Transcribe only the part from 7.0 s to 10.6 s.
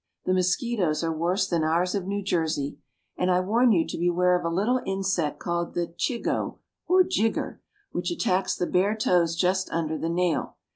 jigger, which attacks the bare toes just under the nail.